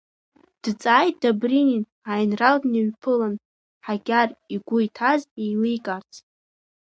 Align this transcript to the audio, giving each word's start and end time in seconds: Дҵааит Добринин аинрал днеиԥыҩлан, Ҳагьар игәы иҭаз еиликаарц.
Дҵааит 0.63 1.15
Добринин 1.21 1.83
аинрал 2.11 2.57
днеиԥыҩлан, 2.61 3.35
Ҳагьар 3.85 4.29
игәы 4.53 4.77
иҭаз 4.85 5.21
еиликаарц. 5.41 6.11